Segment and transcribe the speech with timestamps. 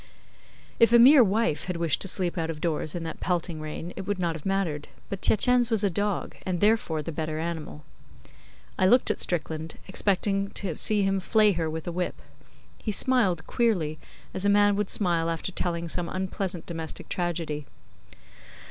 [0.79, 3.93] If a mere wife had wished to sleep out of doors in that pelting rain
[3.95, 7.83] it would not have mattered; but Tietjens was a dog, and therefore the better animal.
[8.79, 12.19] I looked at Strickland, expecting to see him flay her with a whip.
[12.79, 13.99] He smiled queerly,
[14.33, 17.67] as a man would smile after telling some unpleasant domestic tragedy.